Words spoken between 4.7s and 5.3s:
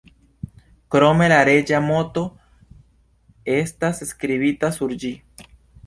sur ĝi.